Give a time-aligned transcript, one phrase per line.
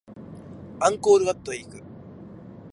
[0.79, 1.83] アンコールワットへ行く